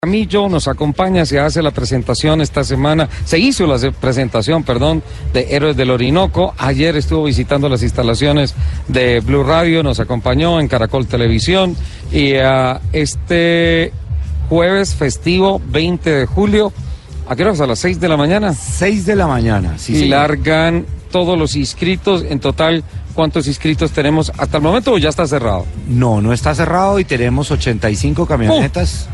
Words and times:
Camillo 0.00 0.48
nos 0.48 0.68
acompaña, 0.68 1.26
se 1.26 1.40
hace 1.40 1.60
la 1.60 1.72
presentación 1.72 2.40
esta 2.40 2.62
semana, 2.62 3.08
se 3.24 3.40
hizo 3.40 3.66
la 3.66 3.78
presentación, 3.90 4.62
perdón, 4.62 5.02
de 5.32 5.48
Héroes 5.56 5.76
del 5.76 5.90
Orinoco. 5.90 6.54
Ayer 6.56 6.96
estuvo 6.96 7.24
visitando 7.24 7.68
las 7.68 7.82
instalaciones 7.82 8.54
de 8.86 9.18
Blue 9.18 9.42
Radio, 9.42 9.82
nos 9.82 9.98
acompañó 9.98 10.60
en 10.60 10.68
Caracol 10.68 11.08
Televisión 11.08 11.74
y 12.12 12.34
a 12.34 12.80
este 12.92 13.92
jueves 14.48 14.94
festivo 14.94 15.60
20 15.66 16.08
de 16.08 16.26
julio, 16.26 16.72
¿a 17.28 17.34
qué 17.34 17.42
hora? 17.42 17.64
¿A 17.64 17.66
las 17.66 17.80
6 17.80 17.98
de 17.98 18.08
la 18.08 18.16
mañana? 18.16 18.54
6 18.54 19.04
de 19.04 19.16
la 19.16 19.26
mañana, 19.26 19.78
sí. 19.78 19.96
Y 19.96 20.08
largan 20.08 20.86
todos 21.10 21.36
los 21.36 21.56
inscritos, 21.56 22.22
en 22.22 22.38
total, 22.38 22.84
¿cuántos 23.14 23.48
inscritos 23.48 23.90
tenemos 23.90 24.30
hasta 24.38 24.58
el 24.58 24.62
momento 24.62 24.92
o 24.92 24.98
ya 24.98 25.08
está 25.08 25.26
cerrado? 25.26 25.66
No, 25.88 26.20
no 26.20 26.32
está 26.32 26.54
cerrado 26.54 27.00
y 27.00 27.04
tenemos 27.04 27.50
85 27.50 28.26
camionetas. 28.26 29.08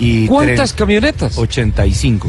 Y 0.00 0.26
¿Cuántas 0.26 0.72
camionetas? 0.72 1.36
85. 1.38 2.28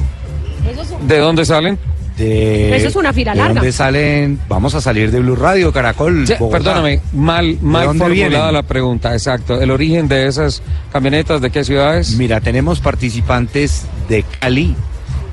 ¿De 1.08 1.18
dónde 1.18 1.46
salen? 1.46 1.80
De, 2.18 2.76
Eso 2.76 2.90
es 2.90 2.96
una 2.96 3.14
fila 3.14 3.32
¿de 3.32 3.38
larga. 3.38 3.54
dónde 3.56 3.72
salen? 3.72 4.40
Vamos 4.50 4.76
a 4.76 4.82
salir 4.82 5.10
de 5.10 5.20
Blue 5.22 5.36
Radio, 5.36 5.72
Caracol. 5.72 6.28
Sí, 6.28 6.34
Bogotá. 6.38 6.58
perdóname, 6.58 7.00
mal, 7.14 7.58
mal 7.62 7.86
dónde 7.88 8.00
formulada 8.04 8.30
vienen? 8.30 8.54
la 8.54 8.64
pregunta, 8.64 9.14
exacto. 9.14 9.60
¿El 9.60 9.72
origen 9.72 10.08
de 10.08 10.28
esas 10.28 10.62
camionetas 10.92 11.42
de 11.42 11.50
qué 11.50 11.64
ciudades? 11.64 12.18
Mira, 12.18 12.42
tenemos 12.42 12.82
participantes 12.82 13.86
de 14.10 14.24
Cali, 14.40 14.76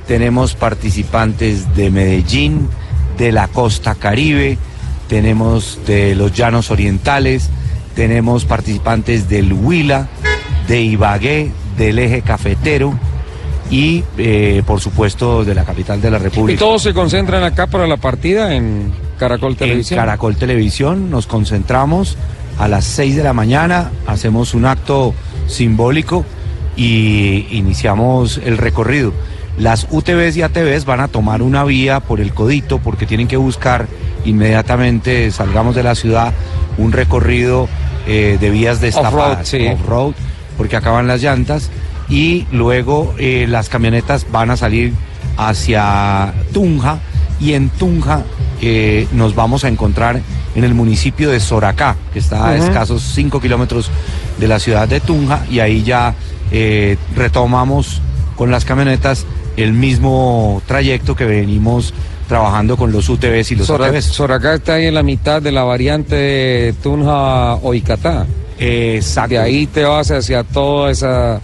tenemos 0.07 0.55
participantes 0.55 1.75
de 1.75 1.91
Medellín, 1.91 2.69
de 3.19 3.33
la 3.33 3.49
costa 3.49 3.97
caribe, 3.97 4.57
tenemos 5.09 5.81
de 5.87 6.15
los 6.15 6.33
llanos 6.33 6.71
orientales, 6.71 7.51
tenemos 7.97 8.45
participantes 8.45 9.29
del 9.29 9.53
Huila, 9.53 10.09
de 10.69 10.81
Ibagué, 10.81 11.51
del 11.79 11.99
eje 11.99 12.23
cafetero 12.23 12.93
y 13.71 14.03
eh, 14.17 14.63
por 14.67 14.81
supuesto 14.81 15.45
de 15.45 15.55
la 15.55 15.65
capital 15.65 16.01
de 16.01 16.11
la 16.11 16.19
Y 16.19 16.23
República. 16.23 16.59
todos 16.59 16.83
se 16.83 16.95
concentran 16.95 17.43
acá 17.43 17.67
para 17.67 17.87
la 17.87 17.97
partida 17.97 18.55
en 18.55 18.93
Caracol 19.19 19.53
En 19.53 19.59
Televisión. 19.59 20.01
Caracol 20.01 20.37
Televisión 20.37 21.11
nos 21.11 21.27
concentramos 21.27 22.17
a 22.59 22.67
las 22.69 22.85
6 22.85 23.17
de 23.17 23.23
la 23.23 23.33
mañana, 23.33 23.91
hacemos 24.07 24.55
un 24.55 24.67
acto 24.67 25.15
simbólico 25.47 26.25
y 26.77 27.47
iniciamos 27.51 28.41
el 28.45 28.59
recorrido. 28.59 29.13
Las 29.59 29.87
UTVs 29.91 30.37
y 30.37 30.43
ATVs 30.43 30.85
van 30.85 31.01
a 31.01 31.09
tomar 31.09 31.43
una 31.43 31.65
vía 31.65 32.01
por 32.01 32.21
el 32.21 32.33
codito 32.33 32.79
porque 32.79 33.07
tienen 33.07 33.27
que 33.29 33.37
buscar 33.37 33.87
inmediatamente, 34.25 35.31
salgamos 35.31 35.75
de 35.75 35.83
la 35.83 35.95
ciudad, 35.95 36.33
un 36.79 36.93
recorrido 36.93 37.69
eh, 38.07 38.39
de 38.41 38.51
vías 38.51 38.81
destapadas, 38.81 39.49
sí. 39.49 39.67
off-road, 39.67 40.15
porque 40.59 40.77
acaban 40.77 41.07
las 41.07 41.23
llantas 41.23 41.71
y 42.11 42.47
luego 42.53 43.15
eh, 43.19 43.47
las 43.49 43.71
camionetas 43.71 44.27
van 44.31 44.51
a 44.51 44.57
salir 44.59 44.93
hacia 45.39 46.35
Tunja 46.53 46.99
y 47.41 47.55
en 47.55 47.71
Tunja 47.71 48.25
eh, 48.61 49.07
nos 49.13 49.35
vamos 49.35 49.65
a 49.65 49.69
encontrar 49.69 50.21
en 50.55 50.65
el 50.65 50.75
municipio 50.75 51.31
de 51.31 51.39
Soracá, 51.41 51.97
que 52.13 52.19
está 52.19 52.49
a 52.49 52.57
escasos 52.57 53.03
5 53.15 53.41
kilómetros 53.41 53.91
de 54.39 54.49
la 54.49 54.59
ciudad 54.59 54.89
de 54.89 55.01
Tunja 55.01 55.45
y 55.51 55.61
ahí 55.61 55.83
ya 55.85 56.15
eh, 56.51 56.97
retomamos 57.15 58.03
con 58.37 58.51
las 58.51 58.65
camionetas 58.65 59.25
el 59.57 59.73
mismo 59.73 60.61
trayecto 60.67 61.15
que 61.17 61.25
venimos 61.25 61.95
trabajando 62.29 62.77
con 62.77 62.93
los 62.93 63.09
UTVs 63.09 63.53
y 63.53 63.57
los 63.57 63.67
Sora- 63.69 63.87
ATVs. 63.87 64.05
Soracá 64.05 64.55
está 64.55 64.75
ahí 64.75 64.87
en 64.87 64.95
la 64.95 65.03
mitad 65.03 65.41
de 65.41 65.53
la 65.53 65.63
variante 65.65 66.15
de 66.17 66.75
Tunja 66.83 67.55
o 67.55 67.73
Icatá. 67.75 68.27
Exacto. 68.59 69.31
De 69.35 69.39
ahí 69.39 69.67
te 69.67 69.85
vas 69.85 70.11
hacia 70.11 70.45
toda 70.45 70.91
esa 70.91 71.41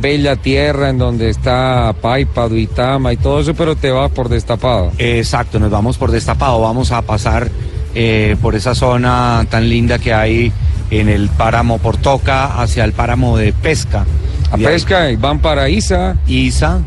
bella 0.00 0.36
tierra 0.36 0.90
en 0.90 0.98
donde 0.98 1.30
está 1.30 1.94
Paipa, 2.00 2.48
Duitama 2.48 3.12
y 3.12 3.16
todo 3.16 3.40
eso, 3.40 3.54
pero 3.54 3.74
te 3.76 3.90
vas 3.90 4.10
por 4.10 4.28
destapado. 4.28 4.92
Exacto, 4.98 5.58
nos 5.58 5.70
vamos 5.70 5.96
por 5.96 6.10
destapado, 6.10 6.60
vamos 6.60 6.92
a 6.92 7.02
pasar 7.02 7.50
eh, 7.94 8.36
por 8.42 8.54
esa 8.54 8.74
zona 8.74 9.46
tan 9.50 9.68
linda 9.68 9.98
que 9.98 10.12
hay 10.12 10.52
en 10.90 11.08
el 11.08 11.28
páramo 11.28 11.78
Portoca 11.78 12.60
hacia 12.60 12.84
el 12.84 12.92
páramo 12.92 13.36
de 13.36 13.52
Pesca. 13.52 14.04
A 14.50 14.56
De 14.56 14.66
ahí, 14.66 14.72
pesca 14.74 15.10
y 15.10 15.16
van 15.16 15.40
para 15.40 15.68
Isa, 15.68 16.16
Isa, 16.26 16.80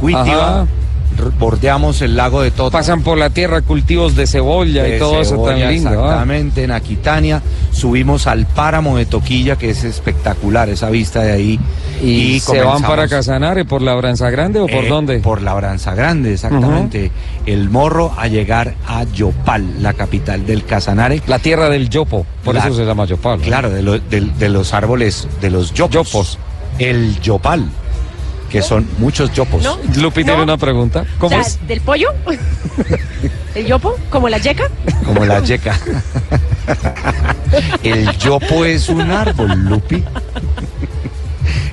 Cuitiva, 0.00 0.62
Ajá. 0.62 0.66
bordeamos 1.38 2.00
el 2.00 2.16
lago 2.16 2.40
de 2.42 2.50
Tota. 2.50 2.78
pasan 2.78 3.02
por 3.02 3.18
la 3.18 3.30
tierra 3.30 3.60
cultivos 3.60 4.16
de 4.16 4.26
cebolla 4.26 4.88
y 4.88 4.98
todo 4.98 5.20
eso 5.20 5.42
tan 5.42 5.58
lindo. 5.68 5.90
¿ah? 5.90 5.92
Exactamente, 5.92 6.64
en 6.64 6.70
Aquitania. 6.70 7.42
Subimos 7.82 8.28
al 8.28 8.46
páramo 8.46 8.96
de 8.96 9.06
Toquilla, 9.06 9.56
que 9.56 9.70
es 9.70 9.82
espectacular 9.82 10.68
esa 10.68 10.88
vista 10.88 11.20
de 11.22 11.32
ahí. 11.32 11.58
Y, 12.00 12.38
se 12.38 12.62
van 12.62 12.80
para 12.80 13.08
Casanare 13.08 13.64
por 13.64 13.82
la 13.82 13.96
Branza 13.96 14.30
Grande 14.30 14.60
o 14.60 14.68
por 14.68 14.84
eh, 14.84 14.88
dónde? 14.88 15.18
Por 15.18 15.42
la 15.42 15.52
Branza 15.54 15.92
Grande, 15.92 16.32
exactamente. 16.34 17.10
El 17.44 17.70
morro 17.70 18.14
a 18.16 18.28
llegar 18.28 18.74
a 18.86 19.02
Yopal, 19.02 19.82
la 19.82 19.94
capital 19.94 20.46
del 20.46 20.64
Casanare. 20.64 21.22
La 21.26 21.40
tierra 21.40 21.68
del 21.70 21.88
Yopo, 21.90 22.24
por 22.44 22.54
La- 22.54 22.60
eso 22.60 22.74
se 22.76 22.84
llama 22.84 23.04
Yopal. 23.04 23.40
Claro, 23.40 23.68
de, 23.68 23.82
lo- 23.82 23.98
de- 23.98 24.30
de 24.38 24.48
los 24.48 24.72
árboles, 24.74 25.26
de 25.40 25.50
los 25.50 25.72
yopos. 25.74 25.92
Yopos. 26.12 26.38
El 26.78 27.20
yopal, 27.20 27.68
que 28.52 28.62
son 28.62 28.86
muchos 28.98 29.32
yopos. 29.32 29.62
¿No? 29.62 29.78
Lupi 30.00 30.24
tiene 30.24 30.42
una 30.42 30.56
pregunta. 30.58 31.04
O 31.16 31.20
¿Cómo 31.20 31.30
sea, 31.30 31.40
es? 31.40 31.58
¿Del 31.66 31.80
pollo? 31.80 32.08
¿El 33.54 33.66
yopo? 33.66 33.96
¿Como 34.10 34.28
la 34.28 34.38
yeca? 34.38 34.64
Como 35.04 35.24
la 35.24 35.40
yeca. 35.40 35.78
El 37.82 38.10
yopo 38.18 38.64
es 38.64 38.88
un 38.88 39.10
árbol, 39.10 39.52
Lupi. 39.64 40.04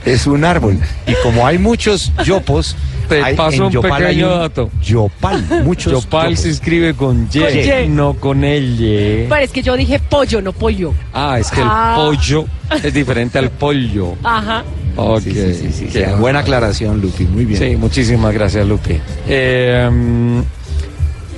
Es 0.06 0.26
un 0.26 0.44
árbol. 0.46 0.80
Y 1.06 1.14
como 1.22 1.46
hay 1.46 1.58
muchos 1.58 2.12
yopos. 2.26 2.76
Te 3.10 3.24
hay- 3.24 3.36
paso 3.36 3.66
un 3.66 3.72
Yopal 3.72 4.04
pequeño 4.04 4.32
un 4.34 4.40
dato. 4.40 4.70
Yopal, 4.84 5.44
muchos 5.64 5.92
Yopal 5.92 6.30
yopos. 6.30 6.40
se 6.44 6.50
escribe 6.52 6.94
con 6.94 7.28
Y, 7.34 7.40
Con 7.40 7.58
Y. 7.58 7.88
no 7.88 8.14
con 8.14 8.44
L. 8.44 9.26
Pero 9.28 9.42
es 9.44 9.50
que 9.52 9.64
yo 9.64 9.76
dije 9.76 9.98
pollo, 10.00 10.42
no 10.44 10.54
pollo. 10.54 10.94
Ah, 11.12 11.40
es 11.40 11.50
que 11.50 11.60
Ah. 11.64 11.96
el 11.98 12.06
pollo 12.06 12.46
es 12.84 12.94
diferente 12.94 13.40
al 13.40 13.50
pollo. 13.50 14.14
Ajá. 14.24 14.64
Ok. 14.96 15.22
Sí, 15.22 15.32
sí, 15.34 15.54
sí, 15.54 15.72
sí, 15.74 15.86
Qué 15.92 16.06
sí. 16.06 16.12
Buena 16.20 16.40
aclaración, 16.40 17.00
Lupi. 17.02 17.26
Muy 17.26 17.46
bien. 17.46 17.60
Sí, 17.60 17.76
muchísimas 17.76 18.34
gracias, 18.34 18.66
Lupi. 18.68 19.00
Eh, 19.28 19.90
mm, 19.92 20.40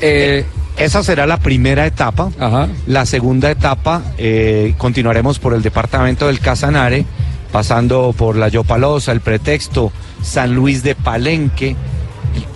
eh, 0.02 0.46
Esa 0.78 1.04
será 1.04 1.28
la 1.28 1.38
primera 1.38 1.86
etapa. 1.86 2.32
ajá. 2.40 2.68
La 2.88 3.06
segunda 3.06 3.52
etapa 3.52 4.02
eh, 4.18 4.74
continuaremos 4.78 5.38
por 5.40 5.54
el 5.54 5.62
departamento 5.62 6.28
del 6.28 6.40
Casanare, 6.40 7.06
pasando 7.52 8.14
por 8.18 8.36
la 8.36 8.48
Yopalosa, 8.48 9.12
el 9.12 9.20
Pretexto, 9.22 9.92
San 10.24 10.56
Luis 10.56 10.82
de 10.84 10.96
Palenque, 10.96 11.76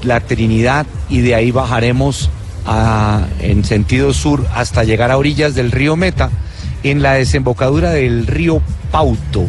la 0.03 0.21
Trinidad 0.21 0.85
y 1.09 1.19
de 1.21 1.35
ahí 1.35 1.51
bajaremos 1.51 2.29
a- 2.65 3.25
en 3.41 3.63
sentido 3.65 4.13
sur 4.13 4.45
hasta 4.55 4.83
llegar 4.85 5.11
a 5.11 5.17
orillas 5.17 5.53
del 5.53 5.71
río 5.71 5.95
Meta, 5.95 6.29
en 6.83 7.01
la 7.03 7.13
desembocadura 7.13 7.91
del 7.91 8.25
río 8.25 8.61
Pauto. 8.91 9.45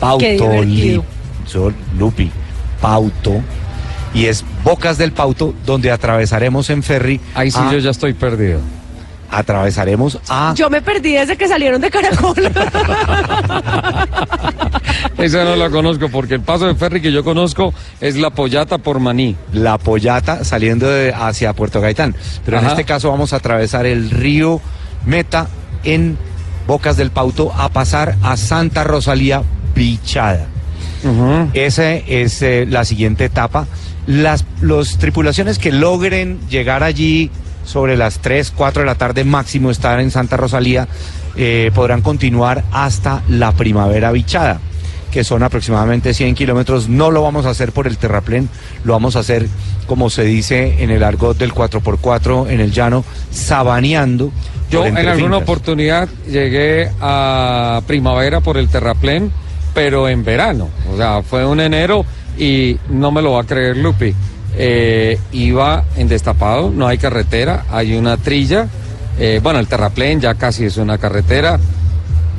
Pauto, 0.00 0.24
Lupi, 1.98 2.30
Pauto. 2.80 3.42
Y 4.12 4.26
es 4.26 4.44
Bocas 4.64 4.98
del 4.98 5.12
Pauto, 5.12 5.54
donde 5.64 5.90
atravesaremos 5.92 6.68
en 6.70 6.82
ferry. 6.82 7.20
Ahí 7.34 7.50
sí 7.50 7.58
a- 7.60 7.70
yo 7.70 7.78
ya 7.78 7.90
estoy 7.90 8.12
perdido. 8.14 8.58
Atravesaremos 9.32 10.18
a 10.28 10.52
Yo 10.56 10.68
me 10.70 10.82
perdí 10.82 11.12
desde 11.12 11.36
que 11.36 11.46
salieron 11.46 11.80
de 11.80 11.88
Caracol. 11.88 12.34
Esa 15.18 15.44
no 15.44 15.54
la 15.54 15.70
conozco 15.70 16.08
porque 16.08 16.34
el 16.34 16.40
paso 16.40 16.66
de 16.66 16.74
ferry 16.74 17.00
que 17.00 17.12
yo 17.12 17.22
conozco 17.22 17.72
es 18.00 18.16
la 18.16 18.30
Pollata 18.30 18.78
por 18.78 18.98
Maní. 18.98 19.36
La 19.52 19.78
Pollata 19.78 20.44
saliendo 20.44 20.88
de- 20.88 21.12
hacia 21.14 21.52
Puerto 21.52 21.80
Gaitán. 21.80 22.16
Pero 22.44 22.58
en 22.58 22.66
este 22.66 22.84
caso 22.84 23.10
vamos 23.10 23.32
a 23.32 23.36
atravesar 23.36 23.86
el 23.86 24.10
río 24.10 24.60
Meta 25.06 25.46
en 25.84 26.18
Bocas 26.66 26.96
del 26.96 27.10
Pauto 27.12 27.52
a 27.56 27.68
pasar 27.68 28.16
a 28.22 28.36
Santa 28.36 28.82
Rosalía 28.82 29.42
Bichada. 29.80 30.46
Ujú. 31.02 31.48
Esa 31.54 31.94
es 31.94 32.42
eh, 32.42 32.66
la 32.68 32.84
siguiente 32.84 33.24
etapa. 33.24 33.66
Las 34.06 34.44
los 34.60 34.98
tripulaciones 34.98 35.58
que 35.58 35.72
logren 35.72 36.38
llegar 36.50 36.82
allí 36.82 37.30
sobre 37.64 37.96
las 37.96 38.18
3, 38.18 38.52
4 38.54 38.82
de 38.82 38.86
la 38.86 38.96
tarde 38.96 39.24
máximo 39.24 39.70
estar 39.70 39.98
en 40.00 40.10
Santa 40.10 40.36
Rosalía 40.36 40.86
eh, 41.34 41.70
podrán 41.74 42.02
continuar 42.02 42.62
hasta 42.72 43.22
la 43.28 43.52
primavera 43.52 44.12
bichada. 44.12 44.60
que 45.10 45.24
son 45.24 45.42
aproximadamente 45.42 46.12
100 46.14 46.34
kilómetros. 46.36 46.88
No 46.88 47.10
lo 47.10 47.22
vamos 47.22 47.44
a 47.46 47.50
hacer 47.50 47.72
por 47.72 47.88
el 47.88 47.96
terraplén, 47.96 48.48
lo 48.84 48.92
vamos 48.92 49.16
a 49.16 49.20
hacer, 49.20 49.48
como 49.88 50.08
se 50.08 50.22
dice 50.22 50.84
en 50.84 50.90
el 50.90 51.02
argot 51.02 51.36
del 51.36 51.52
4x4 51.52 52.48
en 52.48 52.60
el 52.60 52.70
llano, 52.70 53.02
sabaneando. 53.32 54.30
Yo 54.70 54.86
en 54.86 54.96
alguna 54.96 55.16
fincas. 55.16 55.42
oportunidad 55.42 56.08
llegué 56.28 56.90
a 57.00 57.80
primavera 57.88 58.40
por 58.40 58.56
el 58.56 58.68
terraplén, 58.68 59.32
pero 59.74 60.08
en 60.08 60.24
verano. 60.24 60.68
O 60.92 60.96
sea, 60.96 61.22
fue 61.22 61.44
un 61.46 61.60
enero 61.60 62.04
y 62.38 62.76
no 62.88 63.10
me 63.10 63.22
lo 63.22 63.32
va 63.32 63.42
a 63.42 63.44
creer 63.44 63.76
Lupi. 63.76 64.14
Eh, 64.56 65.18
iba 65.32 65.84
en 65.96 66.08
destapado, 66.08 66.70
no 66.70 66.86
hay 66.88 66.98
carretera, 66.98 67.64
hay 67.70 67.94
una 67.94 68.16
trilla. 68.16 68.66
Eh, 69.18 69.40
bueno, 69.42 69.58
el 69.58 69.66
terraplén 69.68 70.20
ya 70.20 70.34
casi 70.34 70.64
es 70.64 70.76
una 70.76 70.98
carretera. 70.98 71.58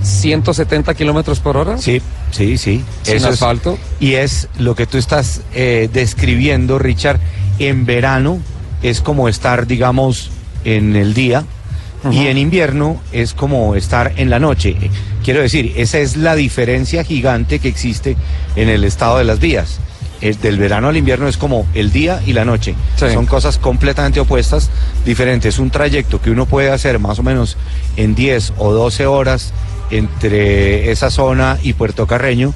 170 0.03 0.93
kilómetros 0.95 1.39
por 1.39 1.57
hora. 1.57 1.77
Sí, 1.77 2.01
sí, 2.31 2.57
sí. 2.57 2.83
Sin 3.03 3.17
es- 3.17 3.25
asfalto. 3.25 3.77
y 3.99 4.13
es 4.15 4.47
lo 4.57 4.75
que 4.75 4.85
tú 4.87 4.97
estás 4.97 5.41
eh, 5.53 5.89
describiendo, 5.93 6.79
Richard. 6.79 7.19
En 7.59 7.85
verano 7.85 8.39
es 8.81 9.01
como 9.01 9.29
estar, 9.29 9.67
digamos, 9.67 10.31
en 10.65 10.95
el 10.95 11.13
día. 11.13 11.43
Y 12.09 12.27
en 12.27 12.37
invierno 12.37 12.99
es 13.11 13.33
como 13.33 13.75
estar 13.75 14.13
en 14.17 14.29
la 14.29 14.39
noche. 14.39 14.75
Quiero 15.23 15.41
decir, 15.41 15.73
esa 15.75 15.99
es 15.99 16.17
la 16.17 16.35
diferencia 16.35 17.03
gigante 17.03 17.59
que 17.59 17.67
existe 17.67 18.17
en 18.55 18.69
el 18.69 18.83
estado 18.83 19.19
de 19.19 19.23
las 19.23 19.39
vías. 19.39 19.79
El 20.19 20.39
del 20.39 20.57
verano 20.57 20.87
al 20.87 20.97
invierno 20.97 21.27
es 21.27 21.37
como 21.37 21.67
el 21.73 21.91
día 21.91 22.21
y 22.25 22.33
la 22.33 22.45
noche. 22.45 22.75
Sí. 22.95 23.05
Son 23.11 23.25
cosas 23.25 23.57
completamente 23.57 24.19
opuestas, 24.19 24.69
diferentes. 25.05 25.59
Un 25.59 25.69
trayecto 25.69 26.21
que 26.21 26.31
uno 26.31 26.45
puede 26.45 26.71
hacer 26.71 26.99
más 26.99 27.19
o 27.19 27.23
menos 27.23 27.57
en 27.97 28.15
10 28.15 28.53
o 28.57 28.71
12 28.71 29.05
horas 29.05 29.53
entre 29.91 30.91
esa 30.91 31.11
zona 31.11 31.57
y 31.61 31.73
Puerto 31.73 32.07
Carreño, 32.07 32.53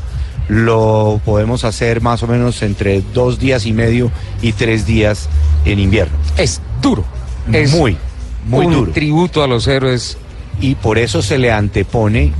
lo 0.48 1.20
podemos 1.26 1.64
hacer 1.66 2.02
más 2.02 2.24
o 2.24 2.28
menos 2.28 2.62
entre 2.62 3.02
dos 3.14 3.40
días 3.40 3.66
y 3.66 3.74
medio 3.74 4.12
y 4.42 4.54
tres 4.54 4.86
días 4.86 5.30
en 5.66 5.80
invierno. 5.80 6.18
Es 6.38 6.62
duro. 6.82 7.04
Es 7.52 7.72
muy, 7.72 7.98
muy 8.46 8.66
un 8.68 8.74
duro. 8.74 8.92
tributo 8.92 9.44
a 9.44 9.48
los 9.48 9.68
héroes 9.68 10.18
Y 10.62 10.76
por 10.76 10.98
eso 10.98 11.22
se 11.22 11.38
le 11.38 11.52
antepone 11.52 12.32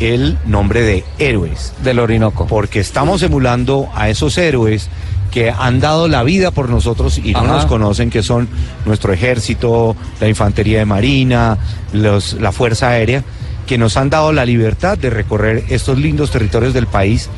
el 0.00 0.38
nombre 0.46 0.82
de 0.82 1.04
héroes. 1.18 1.72
del 1.82 1.98
Orinoco. 1.98 2.46
porque 2.46 2.80
estamos 2.80 3.22
emulando 3.22 3.88
a 3.94 4.08
esos 4.08 4.36
héroes 4.38 4.88
que 5.30 5.50
han 5.50 5.80
dado 5.80 6.06
la 6.06 6.22
vida 6.22 6.52
por 6.52 6.68
nosotros 6.68 7.18
y 7.18 7.32
no 7.32 7.40
Ajá. 7.40 7.48
nos 7.54 7.66
conocen, 7.66 8.08
que 8.10 8.22
son 8.22 8.46
nuestro 8.86 9.12
ejército, 9.12 9.96
la 10.20 10.28
infantería 10.28 10.78
de 10.78 10.84
marina, 10.84 11.58
los, 11.92 12.34
la 12.34 12.52
fuerza 12.52 12.90
aérea, 12.90 13.24
que 13.66 13.76
nos 13.76 13.96
han 13.96 14.10
dado 14.10 14.32
la 14.32 14.44
libertad 14.44 14.96
de 14.96 15.10
recorrer 15.10 15.64
estos 15.70 15.98
lindos 15.98 16.30
territorios 16.30 16.72
del 16.74 16.86
país 16.86 17.28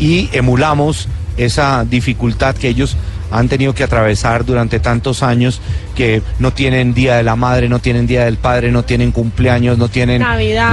y 0.00 0.28
emulamos 0.32 1.06
esa 1.36 1.84
dificultad 1.84 2.56
que 2.56 2.68
ellos 2.68 2.96
han 3.30 3.48
tenido 3.48 3.74
que 3.74 3.84
atravesar 3.84 4.44
durante 4.44 4.80
tantos 4.80 5.22
años, 5.22 5.60
que 5.94 6.22
no 6.38 6.52
tienen 6.52 6.94
Día 6.94 7.16
de 7.16 7.22
la 7.22 7.36
Madre, 7.36 7.68
no 7.68 7.78
tienen 7.78 8.06
Día 8.06 8.24
del 8.24 8.36
Padre, 8.36 8.70
no 8.70 8.84
tienen 8.84 9.12
cumpleaños, 9.12 9.78
no 9.78 9.88
tienen 9.88 10.22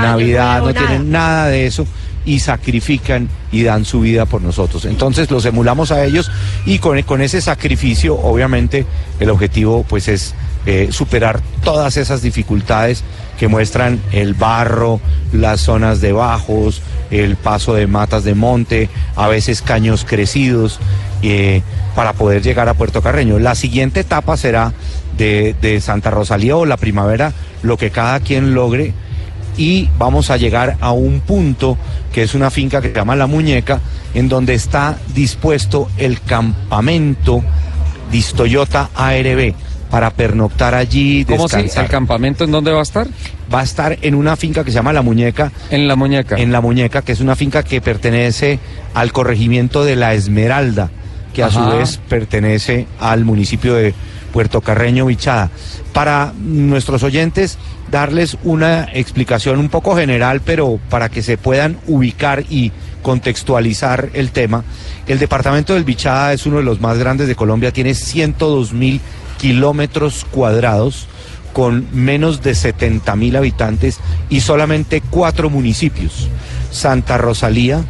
Navidad, 0.01 0.61
no 0.61 0.73
tienen 0.73 1.11
nada 1.11 1.47
de 1.47 1.65
eso 1.65 1.85
y 2.25 2.39
sacrifican 2.39 3.27
y 3.51 3.63
dan 3.63 3.85
su 3.85 4.01
vida 4.01 4.25
por 4.25 4.41
nosotros. 4.41 4.85
Entonces 4.85 5.29
los 5.29 5.45
emulamos 5.45 5.91
a 5.91 6.05
ellos 6.05 6.31
y 6.65 6.79
con, 6.79 7.01
con 7.03 7.21
ese 7.21 7.41
sacrificio, 7.41 8.15
obviamente, 8.15 8.85
el 9.19 9.29
objetivo 9.29 9.85
pues 9.87 10.07
es 10.07 10.33
eh, 10.65 10.89
superar 10.91 11.41
todas 11.63 11.97
esas 11.97 12.21
dificultades 12.21 13.03
que 13.37 13.49
muestran 13.49 13.99
el 14.13 14.33
barro, 14.33 15.01
las 15.33 15.59
zonas 15.59 15.99
de 15.99 16.13
bajos, 16.13 16.81
el 17.11 17.35
paso 17.35 17.73
de 17.73 17.87
matas 17.87 18.23
de 18.23 18.33
monte, 18.33 18.89
a 19.17 19.27
veces 19.27 19.61
caños 19.61 20.05
crecidos, 20.07 20.79
eh, 21.23 21.61
para 21.95 22.13
poder 22.13 22.41
llegar 22.41 22.69
a 22.69 22.73
Puerto 22.75 23.01
Carreño. 23.01 23.39
La 23.39 23.55
siguiente 23.55 24.01
etapa 24.01 24.37
será 24.37 24.73
de, 25.17 25.55
de 25.61 25.81
Santa 25.81 26.11
Rosalía 26.11 26.55
o 26.57 26.65
la 26.65 26.77
primavera, 26.77 27.33
lo 27.61 27.77
que 27.77 27.89
cada 27.89 28.19
quien 28.19 28.53
logre 28.53 28.93
y 29.57 29.89
vamos 29.97 30.31
a 30.31 30.37
llegar 30.37 30.77
a 30.81 30.91
un 30.91 31.19
punto 31.21 31.77
que 32.11 32.23
es 32.23 32.33
una 32.35 32.51
finca 32.51 32.81
que 32.81 32.89
se 32.89 32.95
llama 32.95 33.15
La 33.15 33.27
Muñeca, 33.27 33.79
en 34.13 34.29
donde 34.29 34.53
está 34.53 34.97
dispuesto 35.13 35.89
el 35.97 36.21
campamento 36.21 37.43
Distoyota 38.11 38.89
ARB 38.93 39.53
para 39.89 40.09
pernoctar 40.09 40.73
allí, 40.73 41.23
¿Cómo 41.23 41.47
si 41.47 41.57
el 41.57 41.87
campamento 41.87 42.43
en 42.43 42.51
dónde 42.51 42.71
va 42.71 42.79
a 42.79 42.83
estar? 42.83 43.07
Va 43.53 43.59
a 43.59 43.63
estar 43.63 43.97
en 44.01 44.15
una 44.15 44.35
finca 44.35 44.63
que 44.63 44.71
se 44.71 44.75
llama 44.75 44.91
La 44.91 45.03
Muñeca, 45.03 45.51
En 45.69 45.87
la 45.87 45.95
muñeca. 45.95 46.35
en 46.37 46.51
La 46.51 46.61
Muñeca, 46.61 47.03
que 47.03 47.11
es 47.11 47.19
una 47.19 47.35
finca 47.35 47.61
que 47.61 47.79
pertenece 47.79 48.59
al 48.95 49.11
corregimiento 49.11 49.83
de 49.83 49.95
La 49.95 50.15
Esmeralda, 50.15 50.89
que 51.33 51.43
a 51.43 51.51
su 51.51 51.65
vez 51.65 51.99
pertenece 52.07 52.87
al 52.99 53.25
municipio 53.25 53.73
de 53.73 53.93
Puerto 54.31 54.61
Carreño 54.61 55.05
Bichada. 55.05 55.49
Para 55.93 56.33
nuestros 56.39 57.03
oyentes, 57.03 57.57
darles 57.91 58.37
una 58.43 58.89
explicación 58.93 59.59
un 59.59 59.69
poco 59.69 59.95
general, 59.95 60.41
pero 60.43 60.79
para 60.89 61.09
que 61.09 61.21
se 61.21 61.37
puedan 61.37 61.77
ubicar 61.87 62.43
y 62.49 62.71
contextualizar 63.01 64.09
el 64.13 64.31
tema. 64.31 64.63
El 65.07 65.19
departamento 65.19 65.73
del 65.73 65.83
Bichada 65.83 66.33
es 66.33 66.45
uno 66.45 66.57
de 66.57 66.63
los 66.63 66.81
más 66.81 66.97
grandes 66.97 67.27
de 67.27 67.35
Colombia, 67.35 67.71
tiene 67.71 67.93
102 67.93 68.73
mil 68.73 69.01
kilómetros 69.37 70.25
cuadrados 70.31 71.07
con 71.51 71.87
menos 71.93 72.41
de 72.41 72.55
70 72.55 73.15
mil 73.15 73.35
habitantes 73.35 73.99
y 74.29 74.39
solamente 74.39 75.01
cuatro 75.01 75.49
municipios, 75.49 76.27
Santa 76.71 77.17
Rosalía, 77.17 77.83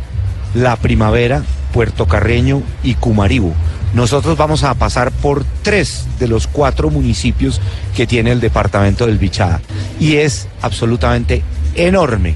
La 0.54 0.76
Primavera, 0.76 1.44
Puerto 1.74 2.08
Carreño 2.08 2.62
y 2.84 2.94
Cumaribo. 2.94 3.54
Nosotros 3.94 4.38
vamos 4.38 4.64
a 4.64 4.74
pasar 4.76 5.12
por 5.12 5.44
tres 5.62 6.08
de 6.20 6.28
los 6.28 6.48
cuatro 6.48 6.90
municipios 6.90 7.60
que 7.96 8.08
tiene 8.08 8.32
el 8.32 8.40
departamento 8.40 9.06
del 9.06 9.18
Bichada 9.18 9.62
y 10.00 10.16
es 10.16 10.48
absolutamente 10.62 11.44
enorme. 11.76 12.36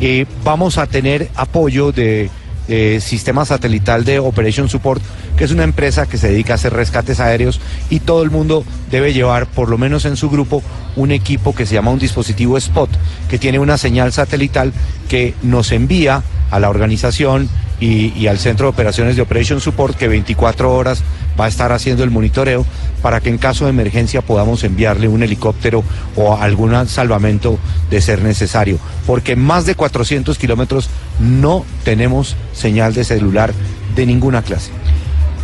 Eh, 0.00 0.26
vamos 0.44 0.76
a 0.78 0.86
tener 0.86 1.30
apoyo 1.34 1.90
de 1.90 2.28
eh, 2.68 2.98
Sistema 3.00 3.44
Satelital 3.44 4.04
de 4.04 4.18
Operation 4.18 4.68
Support, 4.68 5.02
que 5.36 5.44
es 5.44 5.52
una 5.52 5.64
empresa 5.64 6.06
que 6.06 6.18
se 6.18 6.28
dedica 6.28 6.54
a 6.54 6.56
hacer 6.56 6.72
rescates 6.72 7.20
aéreos 7.20 7.60
y 7.90 8.00
todo 8.00 8.22
el 8.22 8.30
mundo 8.30 8.64
debe 8.90 9.12
llevar, 9.12 9.46
por 9.46 9.68
lo 9.68 9.78
menos 9.78 10.04
en 10.04 10.16
su 10.16 10.28
grupo, 10.30 10.62
un 10.96 11.12
equipo 11.12 11.54
que 11.54 11.66
se 11.66 11.74
llama 11.74 11.92
un 11.92 11.98
dispositivo 11.98 12.58
Spot, 12.58 12.90
que 13.28 13.38
tiene 13.38 13.58
una 13.60 13.78
señal 13.78 14.12
satelital 14.12 14.72
que 15.08 15.34
nos 15.42 15.72
envía 15.72 16.22
a 16.50 16.58
la 16.58 16.68
organización 16.68 17.48
y, 17.80 18.12
y 18.16 18.26
al 18.26 18.38
Centro 18.38 18.66
de 18.66 18.70
Operaciones 18.70 19.16
de 19.16 19.22
Operation 19.22 19.60
Support, 19.60 19.96
que 19.96 20.08
24 20.08 20.74
horas 20.74 21.02
va 21.38 21.46
a 21.46 21.48
estar 21.48 21.72
haciendo 21.72 22.04
el 22.04 22.10
monitoreo 22.10 22.64
para 23.02 23.20
que 23.20 23.28
en 23.28 23.38
caso 23.38 23.64
de 23.64 23.70
emergencia 23.70 24.22
podamos 24.22 24.64
enviarle 24.64 25.08
un 25.08 25.22
helicóptero 25.22 25.84
o 26.16 26.36
algún 26.36 26.88
salvamento 26.88 27.58
de 27.90 28.00
ser 28.00 28.22
necesario. 28.22 28.78
Porque 29.06 29.36
más 29.36 29.66
de 29.66 29.74
400 29.74 30.36
kilómetros 30.38 30.88
no 31.20 31.64
tenemos 31.84 32.36
señal 32.52 32.94
de 32.94 33.04
celular 33.04 33.52
de 33.94 34.06
ninguna 34.06 34.42
clase. 34.42 34.70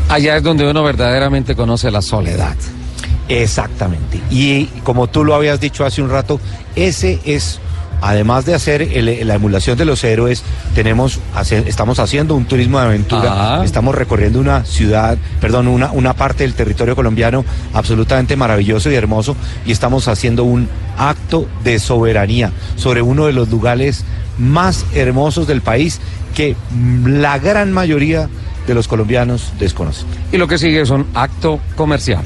Allá 0.08 0.36
es 0.36 0.42
donde 0.42 0.68
uno 0.68 0.82
verdaderamente 0.82 1.54
conoce 1.54 1.90
la 1.90 2.02
soledad. 2.02 2.56
Exactamente. 3.28 4.20
Y 4.30 4.66
como 4.84 5.06
tú 5.06 5.24
lo 5.24 5.34
habías 5.34 5.60
dicho 5.60 5.84
hace 5.84 6.02
un 6.02 6.10
rato, 6.10 6.40
ese 6.76 7.20
es, 7.24 7.60
además 8.02 8.44
de 8.44 8.54
hacer 8.54 8.82
el- 8.82 9.26
la 9.26 9.34
emulación 9.34 9.78
de 9.78 9.84
los 9.86 10.04
héroes, 10.04 10.42
tenemos, 10.74 11.20
hace- 11.34 11.64
estamos 11.66 11.98
haciendo 11.98 12.34
un 12.34 12.44
turismo 12.44 12.78
de 12.80 12.84
aventura, 12.86 13.22
estamos 13.64 13.94
recorriendo 13.94 14.40
una 14.40 14.64
ciudad, 14.66 15.16
perdón, 15.40 15.68
una, 15.68 15.90
una 15.92 16.12
parte 16.14 16.42
del 16.44 16.52
territorio 16.54 16.94
colombiano 16.94 17.44
absolutamente 17.72 18.36
maravilloso 18.36 18.90
y 18.90 18.94
hermoso, 18.94 19.36
y 19.64 19.72
estamos 19.72 20.08
haciendo 20.08 20.44
un 20.44 20.68
acto 20.98 21.48
de 21.64 21.78
soberanía 21.78 22.52
sobre 22.76 23.00
uno 23.02 23.26
de 23.26 23.32
los 23.32 23.48
lugares 23.48 24.04
más 24.38 24.84
hermosos 24.94 25.46
del 25.46 25.62
país 25.62 26.00
que 26.34 26.56
la 27.06 27.38
gran 27.38 27.72
mayoría 27.72 28.28
de 28.66 28.74
los 28.74 28.88
colombianos 28.88 29.52
desconocen. 29.58 30.06
Y 30.32 30.36
lo 30.38 30.48
que 30.48 30.58
sigue 30.58 30.80
es 30.80 30.90
un 30.90 31.06
acto 31.14 31.60
comercial. 31.76 32.22